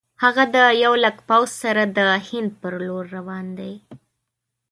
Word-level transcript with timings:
هغه 0.23 0.43
د 0.55 0.57
یو 0.83 0.93
لک 1.03 1.17
پوځ 1.29 1.49
سره 1.63 1.83
د 1.97 1.99
هند 2.27 2.51
پر 2.61 2.73
لور 2.85 3.03
روان 3.17 3.45
دی. 3.59 3.73